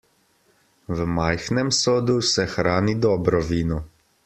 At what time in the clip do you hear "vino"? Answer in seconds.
3.53-3.83